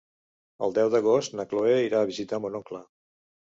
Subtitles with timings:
[0.67, 2.83] El deu d'agost na Chloé irà a visitar mon oncle.